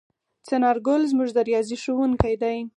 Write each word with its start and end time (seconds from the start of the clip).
څنارګل 0.47 1.01
زموږ 1.11 1.29
د 1.33 1.37
ریاضي 1.47 1.77
ښؤونکی 1.83 2.35
دی. 2.41 2.57